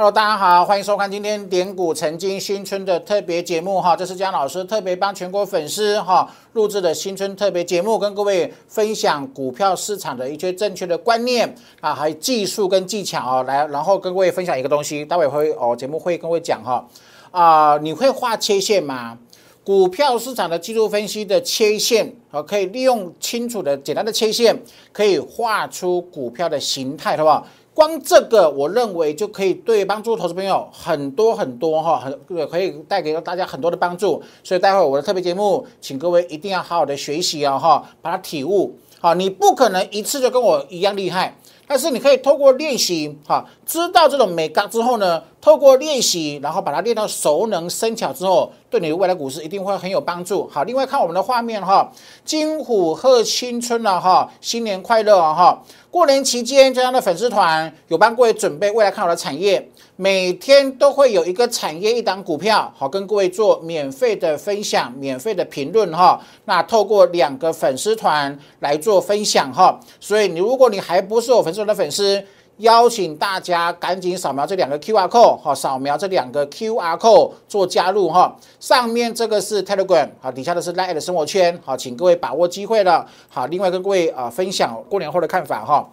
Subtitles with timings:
[0.00, 16.82] Hello，大家好，欢迎收看今天点股曾经新春的特别节目哈，这是江老师特别帮全国粉丝哈录制的新春特别节目，跟各位分享股票市场的一些正确的观念啊，还有技术跟技巧哦，来，然后跟各位分享一个东西，待会会哦节目会跟各位讲哈
[17.30, 19.18] 啊，你会画切线吗？
[19.62, 24.58] 股票市场的技术分析的切线啊，可以利用清楚的简单的切线，
[24.92, 27.46] 可以画出股票的形态，好不好？
[27.72, 34.22] 光这个，我认为就可以对帮助投资朋友很多很多哈，很可以带给大家很多的帮助。
[34.42, 38.76] 所以待会我的特别节目，请各位一定要好好的学习啊哈，把它体悟。
[38.98, 41.36] 好，你不可能一次就跟我一样厉害。
[41.70, 50.48] 但是你可以透过练习，哈，知道这种美感之后呢，透过练习，然后把它练到熟能生巧之后，对你的未来股市一定会很有帮助。
[50.48, 51.88] 好，另外看我们的画面哈，
[52.24, 55.62] 金虎贺新春了哈，新年快乐啊哈！
[55.92, 59.70] 过年期间，这样的粉丝团有帮各位准备未来看好的产业。
[60.00, 66.18] 每天都会有一个产业一档股票，好跟各位做免费的分享、免费的评论哈。
[66.46, 69.78] 那透过两个粉丝团来做分享哈。
[70.00, 72.24] 所以你如果你还不是我粉丝团的粉丝，
[72.56, 78.34] 邀请大家赶紧扫描这两个 Q R code 哈，扫描这两个 Q R code 做加入哈。
[78.58, 83.44] 上面这个是 Telegram 好，底下的是 Line 的生活圈好，请各位把握机会了好。
[83.44, 85.86] 另外跟各位啊分享过年后的看法哈。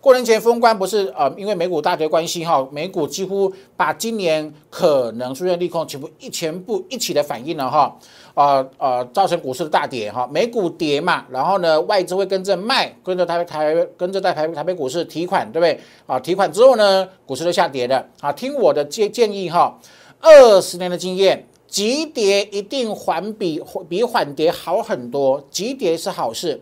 [0.00, 7.94] 过年前封关不是呃，因为美股大跌关系哈，美股几乎把今年可能出现利空全部一全部一起的反应了哈，
[8.32, 16.18] 呃呃，造成股市的大跌哈，美股跌嘛，然后呢外资会跟着卖，跟着台台跟着在台台北股市提款，对不对啊？
[16.18, 18.32] 提款之后呢，股市就下跌的啊。
[18.32, 19.78] 听我的建建议哈，
[20.22, 26.58] 二十年的经验，急跌一定缓比比缓跌好很多，急跌是好事。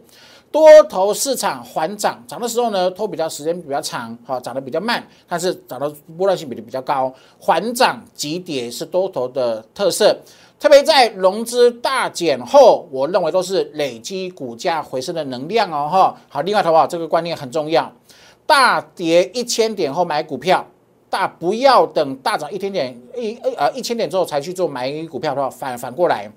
[0.50, 7.12] 多头市场缓涨，涨的时候呢，拖比较时间比较长，哈，涨得比较慢，但是涨的波段性比例比较高。
[7.38, 10.18] 缓涨急跌是多头的特色，
[10.58, 16.16] 特别在融资大减后，我认为都是累积股价回升的能量哦，哈。
[16.30, 17.92] 好，另外的话，这个观念很重要，
[18.46, 20.66] 大跌一千点后买股票，
[21.10, 26.32] 大不要等大涨一千点一呃一千点之后才去做买股票的话，反反过来，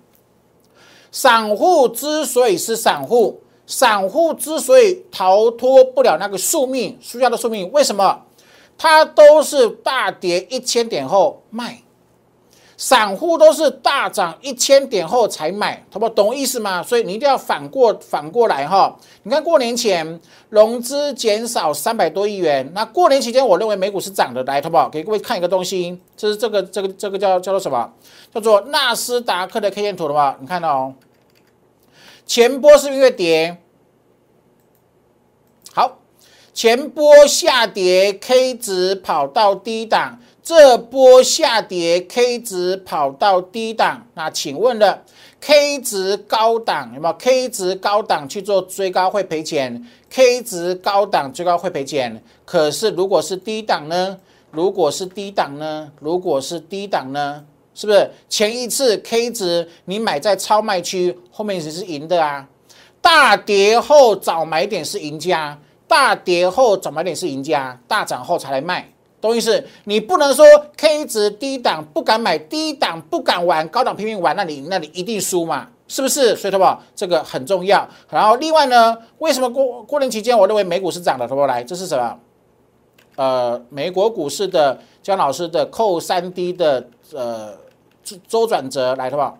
[1.13, 3.39] 散户之所以是散户。
[3.65, 8.23] 散户之所以逃脱不了那个宿命，输家的宿命，为什么？
[8.77, 11.83] 他都是大跌一千点后卖，
[12.75, 16.81] 散户都是大涨一千点后才买，懂不懂意思吗？
[16.81, 18.97] 所以你一定要反过反过来哈。
[19.21, 20.19] 你看过年前
[20.49, 24.89] 融资减少三百多亿元，那过年期间我认为美股是涨的，来，好不好？
[24.89, 27.87] 给各位看一个东西，这是这个这个这个叫叫做什么？
[28.33, 30.93] 叫做纳斯达克的 K 线图的话，你看到哦。
[32.31, 33.57] 前波是不是越跌，
[35.73, 35.99] 好，
[36.53, 45.03] 前波下跌，K 值跑到低档，这波下跌，K 值跑到低档，那请问了
[45.41, 52.23] ，K 值高档有没有？K 值高档去做追高会赔钱，K 值高档追高会赔钱。
[52.45, 54.17] 可是如果是低档呢？
[54.51, 55.91] 如果是低档呢？
[55.99, 57.45] 如果是低档呢？
[57.81, 62.47] 是不是前一次 K 值你买在超卖区，后面只是赢的啊？
[63.01, 68.87] 大跌后早买点是赢家，大跌后早买点是赢家，大涨后才来卖，
[69.19, 69.65] 懂意思？
[69.85, 70.45] 你不能说
[70.77, 75.67] K 值低档不敢买，低档不敢玩，高档拼命玩，那你那你一定输嘛？
[75.87, 76.35] 是不是？
[76.35, 76.83] 所以，好不好？
[76.95, 77.89] 这个很重要。
[78.11, 81.27] 然后，另外呢，为什么过过年期间我认为美股是涨的？
[81.27, 81.47] 好不好？
[81.47, 82.19] 来，这是什么？
[83.15, 87.57] 呃，美国股市的姜老师的扣三 D 的呃
[88.27, 89.37] 周转折来，的话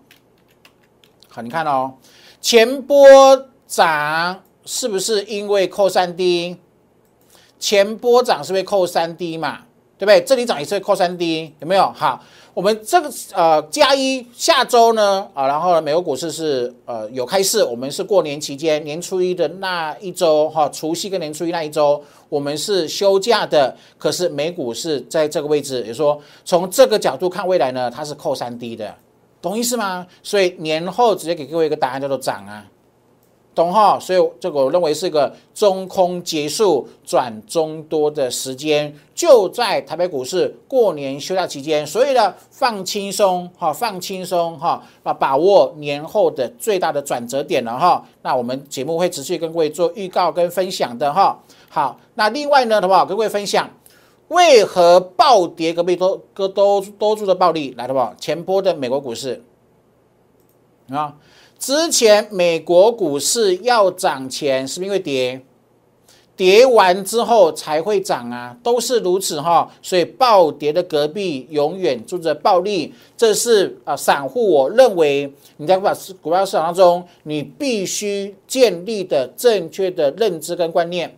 [1.29, 1.41] 好？
[1.41, 1.93] 你看哦，
[2.41, 6.57] 前波涨是不是因为扣三 D？
[7.59, 9.59] 前波涨是不是扣三 D 嘛？
[9.97, 10.21] 对不对？
[10.23, 11.91] 这里涨也是扣三 D，有没有？
[11.93, 12.23] 好。
[12.53, 28.93] 我们这个呃加一下周呢啊，然后美国股市是呃有开市，我们是过年期间年初一的那一周哈，除夕跟年初一那一周我们是休假的，可是美股是在这个位置，也就是说从这个角度看未来呢，它是扣三低的，
[29.41, 30.05] 懂意思吗？
[30.21, 32.65] 所以年后直接给各位一个答案叫做涨啊。
[33.53, 48.05] 懂哈，所以这个我认为是一个中空结束转中多的时间，就在台北股市过年休假期间，所以呢放轻松哈，放轻松哈，啊把握年后的最大的转折点了哈。
[48.21, 51.37] 那我们节目会持续跟各位做预告跟分享的哈。
[51.67, 53.05] 好，那另外呢，好不好？
[53.05, 53.69] 跟各位分享
[54.29, 58.15] 为何暴跌隔壁多隔多多数的暴利来，好不？
[58.17, 59.43] 前波的美国股市
[60.89, 61.15] 啊。
[61.61, 65.39] 之前美国股市要涨钱，是不是因为跌？
[66.35, 69.71] 跌完之后才会涨啊，都是如此哈。
[69.79, 81.15] 所以暴跌的隔壁永远住着暴利，这是啊，散户我认为你在股票股票市场当中，你必须建立的正确的认知跟观念，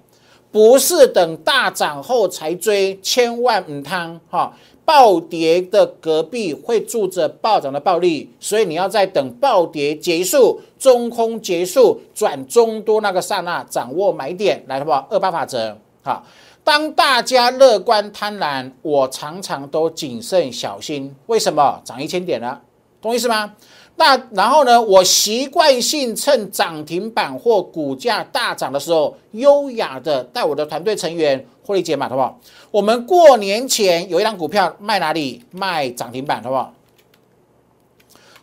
[0.51, 4.53] 不是等大涨后才追，千万唔贪哈。
[4.85, 15.07] 暴跌的隔壁会住着暴涨的暴利，所以你要在等暴跌结束、中空结束、转中多那个刹那，掌握买点，来好不好？
[15.09, 16.23] 二八法则，好。
[16.65, 21.13] 当大家乐观贪婪，我常常都谨慎小心。
[21.25, 21.81] 为什么？
[21.83, 22.61] 涨一千点了，
[23.01, 23.53] 懂意思吗？
[23.95, 24.81] 那然后呢？
[24.81, 32.39] 我习惯性趁涨停板或股价大涨的时候，优雅的带我的团队成员获利解码，好不好？
[32.73, 35.43] 我们过年前有一张股票卖哪里？
[35.51, 36.73] 卖涨停板，好不好？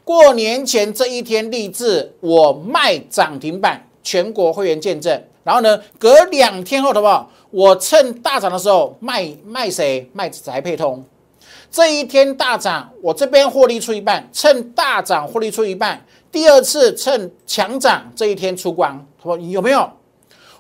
[0.05, 5.21] 过年前这一天立志，我卖涨停板，全国会员见证。
[5.43, 7.29] 然后呢，隔两天后，好不好？
[7.51, 10.09] 我趁大涨的时候卖卖谁？
[10.13, 11.05] 卖宅配通。
[11.69, 16.01] 这一天大涨，我这边获利出一半，趁大涨获利出一半。
[16.31, 19.91] 第二次趁强涨，这一天出光，说有没有？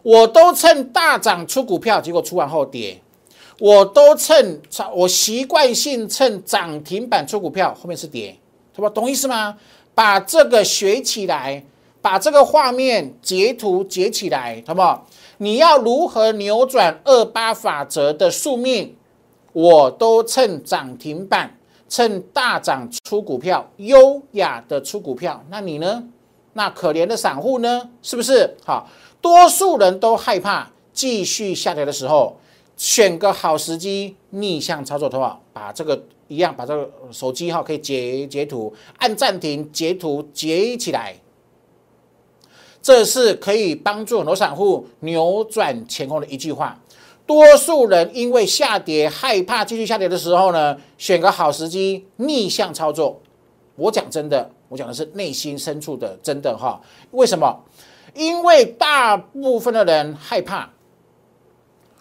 [0.02, 3.00] 我都趁大涨出股票，结果出完后跌。
[3.60, 4.58] 我都趁
[4.94, 8.34] 我习惯性趁涨停板出股票，后面是跌，
[8.74, 8.88] 是吧？
[8.88, 9.56] 懂意思吗？
[9.94, 11.62] 把这个学起来，
[12.00, 15.06] 把这个画面截图截起来，好不好？
[15.36, 18.96] 你要如何扭转二八法则的宿命？
[19.52, 25.44] 我都趁涨停板，趁大涨出股票，优雅的出股票。
[25.50, 26.02] 那你呢？
[26.54, 27.90] 那可怜的散户呢？
[28.00, 28.56] 是不是？
[28.64, 28.88] 好，
[29.20, 32.39] 多数人都害怕继续下跌的时候，
[32.80, 41.14] 选个好时机逆向操作的话，把这个一样，把这个手机哈可以截截图，按暂停截图截起来，
[42.80, 46.80] 这是可以帮助很多散户扭转乾坤的一句话。
[47.26, 53.20] 多数人因为下跌害怕继续下跌的时候呢，选个好时机逆向操作。
[53.76, 56.80] 我讲真的，我讲的是内心深处的真的哈。
[57.10, 57.62] 为什么？
[58.14, 60.70] 因为大部分的人害怕、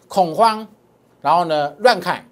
[0.10, 0.68] 恐慌，
[1.22, 2.28] 然后呢乱看，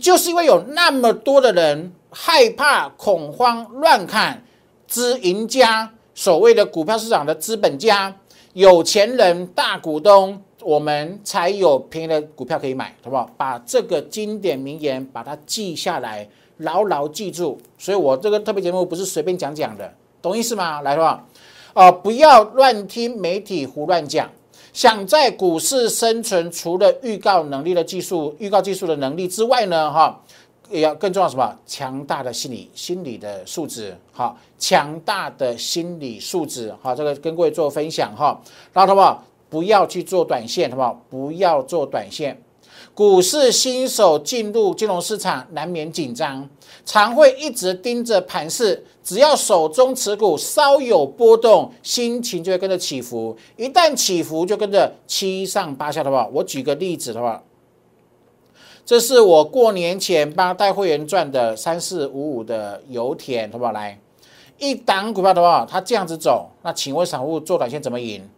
[0.00, 4.42] 就是因为有那么多的人害怕、恐慌、乱看，
[4.86, 8.16] 资赢家，所谓的股票市场的资本家、
[8.54, 10.42] 有钱人、大股东。
[10.60, 13.30] 我们才有便宜的股票可以买，好不好？
[13.36, 16.28] 把这个经典名言把它记下来，
[16.58, 17.56] 牢牢记住。
[17.78, 20.82] 所以我这个特别节目不是随便讲讲的，懂意思吗？
[20.82, 21.26] 来，好不好？
[21.74, 24.28] 哦，不要乱听媒体胡乱讲。
[24.78, 30.16] 想在股市生存，除了预告能力的技术、预告技术的能力之外呢，哈，
[30.70, 31.52] 也要更重要什么？
[31.66, 38.40] 强大的心理、心理的素质，哈，强大的心理素质，哈，这个跟各位做分享，哈，
[38.72, 39.24] 然后好不好？
[39.50, 41.02] 不要去做短线，好不好？
[41.10, 42.40] 不要做短线。
[42.98, 46.48] 股市新手进入金融市场，难免紧张，
[46.84, 48.84] 常会一直盯着盘势。
[49.04, 53.36] 只要手中持股稍有波动，心情就会跟着起伏。
[53.56, 56.28] 一旦起伏，就跟着七上八下，的话？
[56.32, 57.40] 我举个例子，的话？
[58.84, 63.70] 这是我过年前帮带会员赚的三四五五的油田，好不好？
[63.70, 63.96] 来，
[64.58, 68.28] 一档股票的话，它这样子走，那请问散户做短线怎么赢？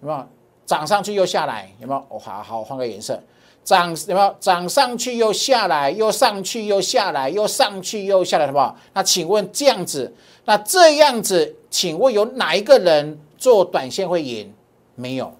[0.00, 0.26] 有没有
[0.64, 1.70] 涨上去又下来？
[1.78, 2.00] 有没有？
[2.08, 3.22] 哦，好好换个颜色，
[3.64, 4.36] 涨有没有？
[4.38, 8.76] 涨上去又下来，又上去又下来，又上去又下来，好不好？
[8.92, 14.52] 那请问这样子，那这样子，请问有哪一个人做短线会赢？
[14.94, 15.34] 没有，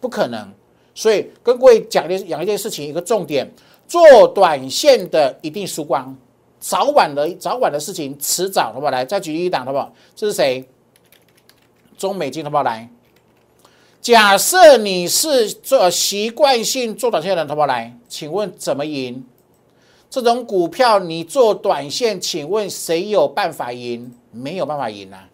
[0.00, 0.50] 不可能。
[0.94, 3.50] 所以跟各位讲的讲一件事情，一个重点，
[3.88, 6.16] 做短线的一定输光，
[6.60, 8.92] 早晚的早晚的事情，迟早好不好？
[8.92, 9.92] 来，再举一档好不好？
[10.14, 10.64] 这是谁？
[11.98, 12.62] 中美金好不好？
[12.62, 12.88] 来。
[14.04, 17.66] 假设你是做习惯性做短线的人，好不好？
[17.66, 19.24] 来，请问怎么赢？
[20.10, 24.14] 这种股票你做短线，请问谁有办法赢？
[24.30, 25.30] 没有办法赢啊，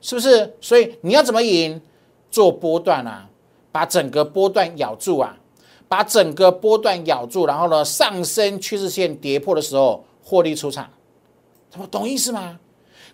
[0.00, 0.54] 是不是？
[0.60, 1.82] 所以你要怎么赢？
[2.30, 3.28] 做波段啊，
[3.72, 5.36] 把整个波段咬住啊，
[5.88, 10.88] 把整个波段咬住，然后呢，上升趋势线跌破的时候获利出场，
[11.90, 12.60] 懂意思吗？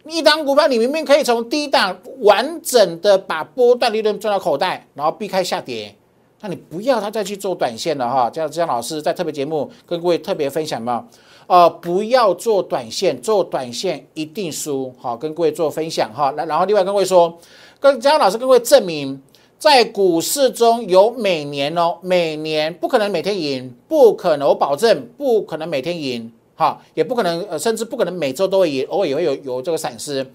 [0.09, 5.95] 一档股票，你明明可以从低档完整的把波段利润赚到口袋，然后避开下跌，
[6.41, 8.31] 那你不要他再去做短线了哈。
[8.35, 11.07] 样，这样老师在特别节目跟各位特别分享嘛，
[11.47, 14.93] 呃，不要做短线，做短线一定输。
[14.99, 16.33] 好，跟各位做分享哈。
[16.33, 17.39] 来，然后另外跟各位说，
[17.79, 19.21] 跟江老师跟各位证明，
[19.59, 26.33] 在股市中有每年哦，每年不可能每天赢，不可能，我保证不可能每天赢。
[26.59, 30.29] 好，也不可能，呃，甚至不可能每周都会赢，偶尔也会有有这个闪失，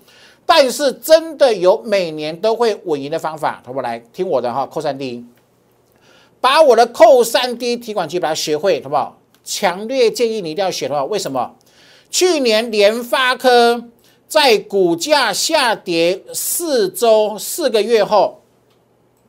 [0.46, 3.84] 但是真的有每年都会稳赢的方法，好不好？
[3.84, 5.26] 来听我的哈，扣三 D，
[6.40, 9.20] 把我的扣三 D 提款机把它学会，好不好？
[9.44, 11.56] 强烈建议你一定要学的话，为什么？
[12.10, 13.84] 去年联发科
[14.26, 18.42] 在股价下跌四周四个月后，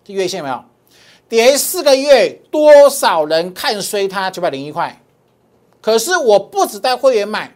[0.07, 0.65] 月线没有？
[1.29, 5.01] 跌四个月，多少人看衰它九百零一块？
[5.85, 7.55] 可是我不止带会员买，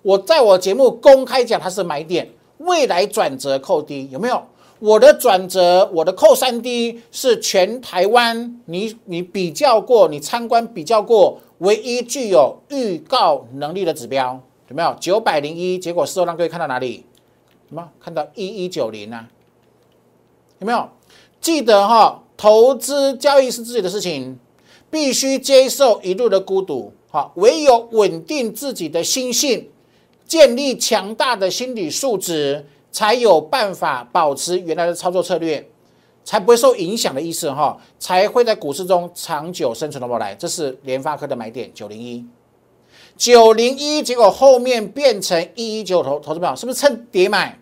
[0.00, 4.42] 我在我节目公开讲它是买点，未来转折扣低有没有？
[4.78, 14.96] 我的转折，我的扣三低是全台湾你你比较过，你参观比较过唯一具有预告能力的指标有没有？
[14.98, 17.04] 九百零一，结果事后让各位看到哪里？
[17.68, 17.86] 什么？
[18.00, 19.28] 看到一一九零啊？
[20.60, 20.88] 有没有？
[21.38, 22.22] 记得哈。
[22.34, 24.38] 投资交易是自己的事情，
[24.90, 26.92] 必须接受一路的孤独。
[27.10, 29.68] 好，唯有稳定自己的心性，
[30.26, 35.66] 建立强大的心理素质，才有办法保持原来的操作策略，
[36.24, 40.34] 才不会受影响的意思哈，才会在股市中长久生存的过来。
[40.34, 42.24] 这是联发科的买点九零一，
[43.16, 47.58] 九零一，结果后面变成一一九投投资票，是不是趁跌买？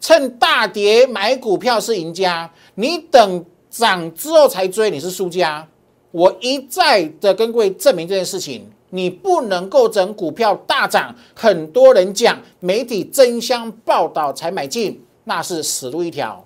[0.00, 3.44] 趁大跌买股票是赢家，你等。
[3.70, 5.64] 涨之后才追，你是输家。
[6.10, 16.44] 我一再的跟各位证明这件事情，你不能够等股票大涨，很多人讲媒体争相报道才买进，那是死路一条。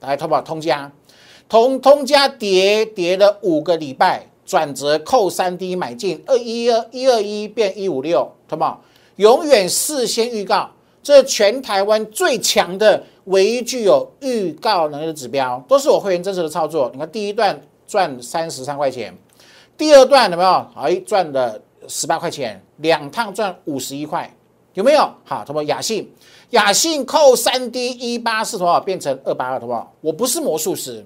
[0.00, 0.90] 来，淘宝通家，
[1.48, 8.82] 同通家跌跌了五个礼拜，转折扣三 D 买进二一二一二一变一五六，淘宝
[9.16, 10.70] 永远事先预告，
[11.02, 13.04] 这全台湾最强的。
[13.28, 16.90] 唯一具有预告能力的指标，都是我会员真实的操作。
[16.92, 19.16] 你看第一段赚三十三块钱，
[19.76, 20.66] 第二段有没有？
[20.76, 24.34] 哎，赚了十八块钱，两趟赚五十一块，
[24.74, 25.10] 有没有？
[25.24, 26.10] 好，什么雅信？
[26.50, 29.92] 雅信扣三 D 一八四多少变成二八二，好不好？
[30.00, 31.04] 我不是魔术师，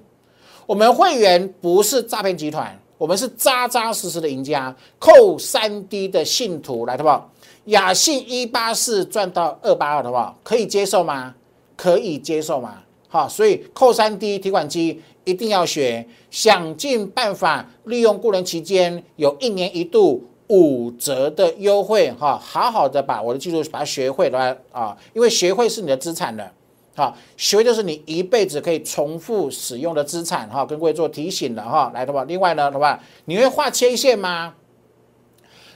[0.65, 7.29] 我们会员不是诈骗集团，我们是扎扎实实的赢家，扣三 D 的信徒来，好不好？
[7.65, 10.37] 雅信一八四赚到二八二，好不好？
[10.43, 11.35] 可以接受吗？
[11.75, 12.83] 可以接受吗？
[13.11, 26.51] 好，所以扣三 D 提款机一定要学，想尽办法利用过年期间有一年一度五折的优惠，哈，好好的把我的技术把它学会来啊，因为学会是你的资产了，
[26.95, 32.23] 好，学会就是你一辈子可以重复使用的资产，哈，跟各位做提醒了哈，来的吧？
[32.27, 33.03] 另外呢，好吧？
[33.25, 34.53] 你会画切线吗？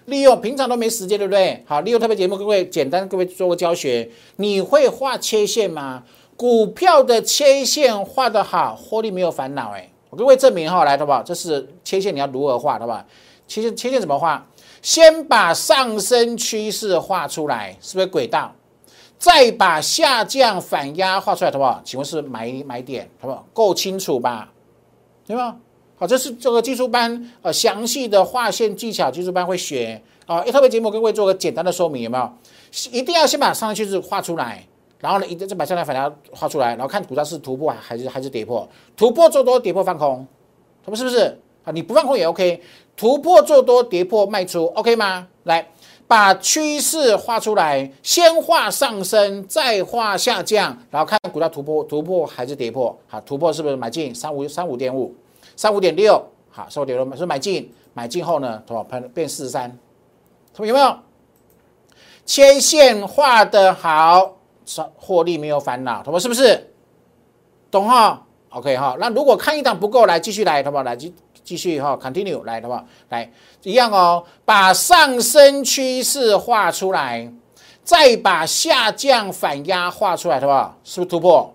[0.05, 1.63] 利用平常都没时间，对不对？
[1.65, 4.09] 好，利用特别节目，各位简单各位做个教学。
[4.35, 6.03] 你会画切线吗？
[6.35, 9.71] 股票的切线画得好，获利没有烦恼。
[9.71, 11.21] 哎，我各位证明哈，来，好不好？
[11.23, 13.03] 这是切线，你要如何画，好不好？
[13.47, 14.45] 切线切线怎么画？
[14.81, 18.53] 先把上升趋势画出来，是不是轨道？
[19.17, 21.81] 再把下降反压画出来，好不好？
[21.85, 23.45] 请问是买买点，好不好？
[23.53, 24.49] 够清楚吧？
[25.25, 25.55] 对吗？
[25.95, 30.43] 好，这是这个技术班，呃，详细的划线技巧，技术班会学啊。
[30.43, 32.29] 一特别节目跟各位做个简单的说明，有没有？
[32.91, 34.67] 一定要先把上升趋势画出来，
[35.03, 38.65] 然后呢，一再把下来反弹画出来，然后看股价是突破还是还是跌破。
[38.95, 40.25] 突破做多，跌破放空，
[40.81, 41.73] 他们是不是啊？
[41.73, 42.63] 你不放空也 OK。
[42.95, 45.27] 突破做多，跌破卖出，OK 吗？
[45.43, 45.67] 来，
[46.07, 52.97] 把趋势画出来，先画上升，再画下降，然后看股价突破突破还是跌破。
[53.05, 55.13] 好，突破是不是买进三五三五点五？
[55.57, 58.85] 三五点六，好，三五点六，是买进，买进后呢，对吧？
[58.89, 59.77] 变变四十三，
[60.59, 60.95] 有没有？
[62.25, 64.32] 切线画的好，
[64.95, 66.19] 获利没有烦恼，懂吗？
[66.19, 66.73] 是不是？
[67.69, 68.95] 懂哈？OK 哈。
[68.99, 70.83] 那如果看一档不够，来继续来，好不好？
[70.83, 72.85] 来继继续哈，continue 来，好不好？
[73.09, 73.31] 来
[73.63, 77.31] 一样哦，把上升趋势画出来，
[77.83, 80.77] 再把下降反压画出来，好不好？
[80.83, 81.53] 是不是突破？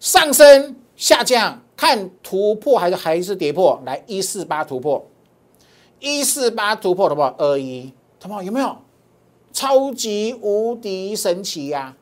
[0.00, 1.60] 上升下降。
[1.76, 3.78] 看突破还是还是跌破？
[3.84, 5.06] 来一四八突破，
[6.00, 8.74] 一四八突破的话，二一，什么有没有？
[9.52, 11.94] 超级无敌神奇呀！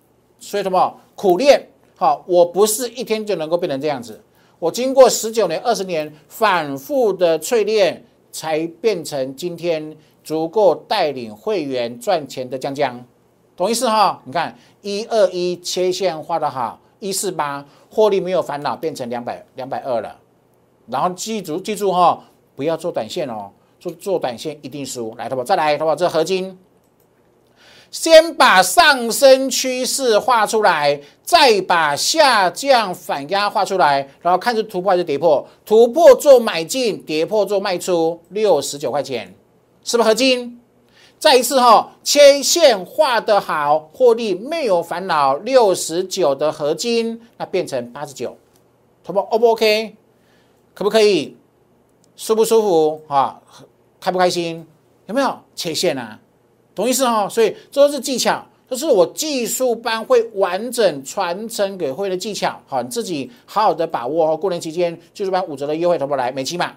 [0.48, 1.68] 所以什么苦练？
[1.96, 4.22] 好，我不是一天就能够变成这样子，
[4.58, 13.04] 我经过十九年、二十年反复的淬炼，才变成今天足够带领会员赚钱的江江，
[13.56, 14.20] 懂意思哈？
[14.24, 17.64] 你看一二一切线画的好，一四八。
[17.90, 20.18] 获利没有烦恼，变成两百两百二了。
[20.88, 22.24] 然后记住记住哈，
[22.56, 25.14] 不要做短线哦，做做短线一定输。
[25.16, 26.58] 来，好不再来，好不这合金，
[27.94, 35.46] 先把上升趋势画出来，再把下降反压画出来，然后看是突破还是跌破。
[35.64, 39.32] 突破做买进，跌破做卖出，六十九块钱，
[39.84, 40.60] 是不是合金？
[41.20, 48.36] 再一次哈，切线画的好，获利没有烦恼，六十九的合金，那变成八十九，
[49.06, 49.94] 好不 O 不 OK？
[50.74, 51.36] 可不可以？
[52.16, 53.40] 舒不舒服啊？
[54.00, 54.66] 开不开心？
[55.06, 56.18] 有没有切线啊？
[56.74, 57.28] 懂意思哦？
[57.30, 62.60] 所以这都是技巧，这是我技术班会完整传承给会的技巧。
[62.66, 64.36] 好，你自己好好的把握哦。
[64.36, 66.32] 过年期间技术班五折的优惠，投不来？
[66.32, 66.74] 美期码，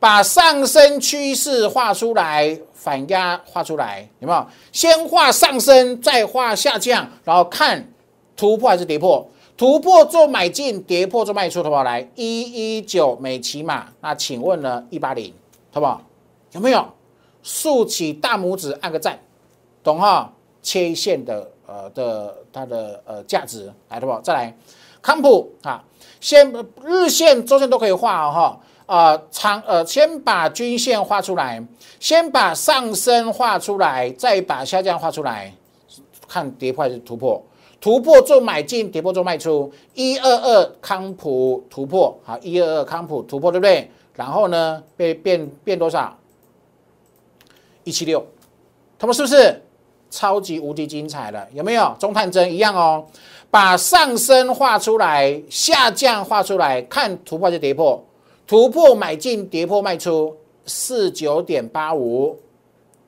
[0.00, 4.46] 把上升趋势画出来，反压画出来，有没有？
[4.72, 7.92] 先画上升，再画下降，然后看
[8.36, 9.26] 突破还是跌破。
[9.56, 11.82] 突破做买进，跌破做卖出，好不好？
[11.82, 12.42] 来一
[12.76, 14.84] 一九美骑马，那请问呢？
[14.90, 15.32] 一八零，
[15.70, 16.02] 好不好？
[16.52, 16.86] 有没有
[17.46, 19.16] 竖起大拇指按个赞？
[19.84, 20.32] 懂哈？
[20.62, 24.20] 切线的呃的它的呃价值来，好不？
[24.20, 24.52] 再来
[25.00, 25.84] 康普啊，
[26.20, 26.52] 先
[26.84, 31.64] 日线、周线都可以画哈啊长呃，先把均线画出来，
[32.00, 35.54] 先把上升画出来，再把下降画出来，
[36.26, 37.40] 看跌破还是突破。
[37.80, 39.72] 突破做买进，跌破做卖出。
[39.94, 43.88] 一二二康普突破，好，一二二康普突破，对不对？
[44.14, 46.12] 然后呢，变变变多少？
[47.86, 48.26] 一七六，
[48.98, 49.62] 他们是不是
[50.10, 51.46] 超级无敌精彩了？
[51.52, 51.94] 有没有？
[52.00, 53.06] 中探针一样哦，
[53.48, 58.04] 把上升画出来，下降画出来，看突破就跌破，
[58.44, 62.36] 突破买进，跌破卖出，四九点八五，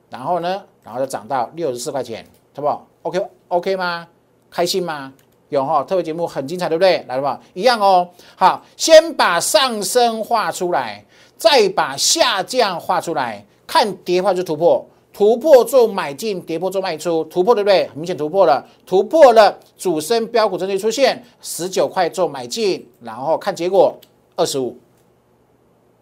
[0.09, 4.07] 然后呢，然后就涨到六十四块钱，好不好？OK OK 吗？
[4.49, 5.11] 开心吗？
[5.49, 7.03] 有哈，特别节目很精彩，对不对？
[7.09, 8.07] 来了吧，一样哦。
[8.37, 11.03] 好，先把上升画出来，
[11.35, 14.83] 再把下降画出来，看跌破就突破，
[15.13, 17.87] 突破做买进，跌破做卖出，突破对不对？
[17.93, 23.95] 明显突破了，突破了，主升标股证据出现，十九块做买进，然后看结果
[24.35, 24.75] 二十五，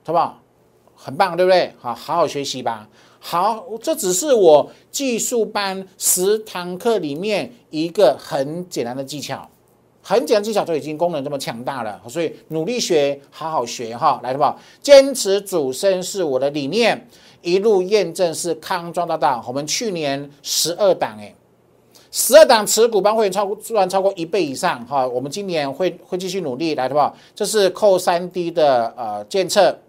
[0.05, 0.39] 好不好？
[0.95, 1.73] 很棒，对不对？
[1.77, 2.87] 好，好好学习吧。
[3.19, 9.45] 好，这只是我技术班十堂课里面一个很简单的技巧，
[10.01, 14.57] 很简单技巧就已经功能这么强大了，所以努力学，好好学哈，来，好不好？
[14.81, 17.07] 坚持主升是我的理念，
[17.47, 19.41] 一路验证是康庄大道。
[19.47, 21.33] 我们去年十二档哎，
[22.11, 27.15] 十二档持股帮会员超过赚超过一倍以上哈，我们今年会会继续努力，来，好不好？
[27.33, 29.79] 这是扣三 D 的呃监测。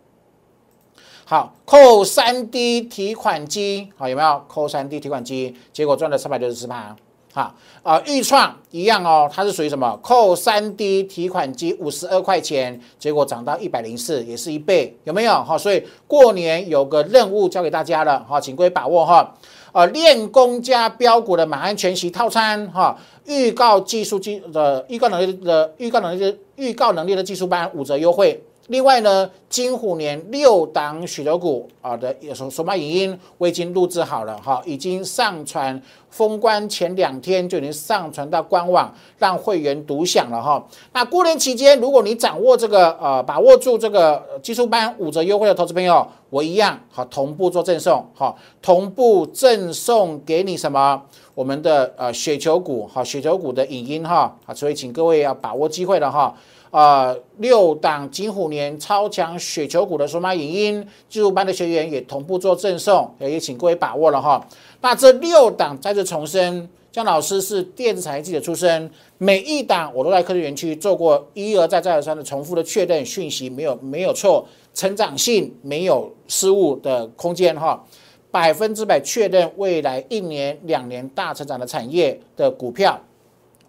[1.24, 4.44] 好，扣三 D 提款机，好有没有？
[4.46, 6.96] 扣三 D 提款机，结果赚了三百六十四趴。
[7.32, 9.98] 哈啊，预创一样哦，它是属于什么？
[10.02, 15.32] 扣三 D 提款机五十二块钱，结果涨到一百零四，也是一倍，有没有？
[15.44, 19.34] 哈，所以过年有个任务交给大家了，哈，请各位把握哈。
[19.70, 28.42] 啊，练功加标股的马鞍全息套餐，哈，预告技术技的预告能力的预告能力的预告能力的技术班五折优惠。
[28.68, 40.62] 另外呢，金虎年六档许多股啊的首首卖影音我已经录制好了哈，已经上传封关前两天就已经上传到官网，让会员独享了哈。
[40.92, 51.02] 那过年期间，如果你掌握这个呃，把握住这个技术班五折优惠的投资朋友，我一样好同步做赠送，好同步赠送给你什么？
[51.34, 56.34] 我们的呃雪球股，好雪球股的影音哈，啊，所以请各位要把握机会了哈。
[56.70, 64.46] 啊，六档金虎年超强雪球股的数码影音，技术班的学员也同步做赠送，也请各位把握了哈。
[64.82, 77.82] 那这六档再次重申，姜老师是电子产业记者出身，每一档我都在科技园区做过一而再再而三的重复的确认讯息，没有没有错，成长性没有失误的空间哈，
[78.30, 83.00] 百分之百确认未来一年两年大成长的产业的股票，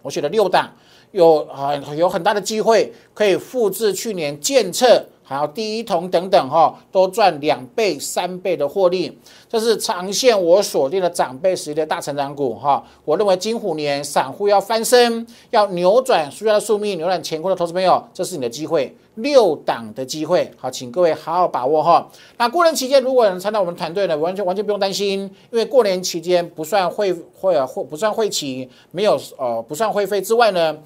[0.02, 0.70] 我选了六档。
[1.12, 9.18] 有很有很大的机会可以复制去年建测，还有第一桶等等哈，都赚两倍、三倍的获利。
[9.48, 12.84] 这是长线我锁定的长辈实力的大成长股哈。
[13.04, 20.50] 我认为金虎年散户要翻身，要扭转输家的宿命，扭转乾坤的投资朋友，这是你的机会，六档的机会。
[20.56, 22.08] 好，请各位好好把握哈。
[22.38, 30.76] 那过年期间，如果能参加我们团队呢，完全完全不用担心，因为过年期间不算会会啊或不算会期，没有呃不算会费之外呢。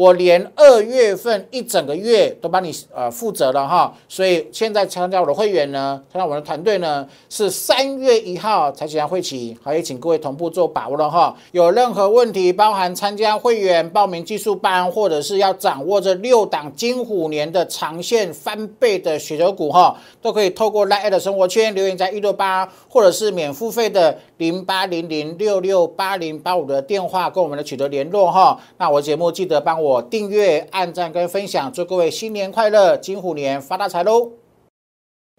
[0.00, 11.36] 我连二月份一整个月都帮你呃负责了哈，所以现在参加我的会员呢，参加我的团队呢，是三月一号才即将会期，好，也请各位同步做把握了哈。
[11.52, 28.58] 有任何问题，包含参加会员、报名技术班，或者是要掌握这六档金虎年的长线翻倍的雪球股哈，都可以透过 Line 的生活圈留言在一六八，或者是免付费的零八零零六六八零八五的电话跟我们的取得联络哈。
[28.78, 29.78] 那我节目记得帮。
[29.80, 34.30] 我我订阅、按赞跟分享，祝各位新年快乐，金虎年发大财喽！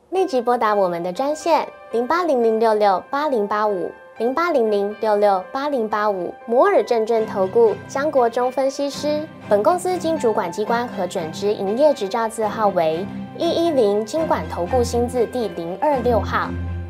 [0.10, 9.26] 立即拨打我们的专线零八零零六六八零八五零八零零六六八零八五摩尔证券投顾江国忠分析师。
[9.48, 13.06] 本公司经主管机关核准之营业执照字号为。
[13.38, 16.50] 一一零金管投顾新字第零二六号。